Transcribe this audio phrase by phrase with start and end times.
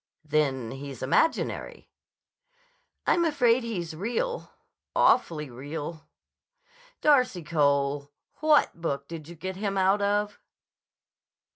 [0.25, 1.91] "Then he's imaginary."
[3.05, 4.49] "I'm afraid he's real.
[4.95, 6.09] Awfully real."
[7.01, 10.39] "Darcy Cole; what book did you get him out of?"